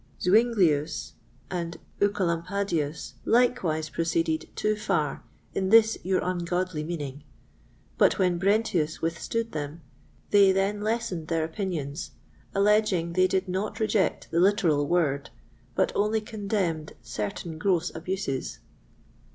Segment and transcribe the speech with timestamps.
[0.19, 1.11] Zuinglius
[1.51, 7.23] and Œcolampadius likewise proceeded too far in this your ungodly meaning;
[7.99, 9.81] but when Brentius withstood them,
[10.31, 12.09] they then lessened their opinions,
[12.55, 15.29] alleging they did not reject the literal Word,
[15.75, 18.57] but only condemned certain gross abuses.